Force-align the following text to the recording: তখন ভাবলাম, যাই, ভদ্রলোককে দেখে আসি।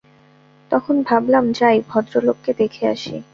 তখন 0.71 0.95
ভাবলাম, 1.01 1.45
যাই, 1.51 1.77
ভদ্রলোককে 1.89 2.51
দেখে 2.53 2.83
আসি। 2.87 3.15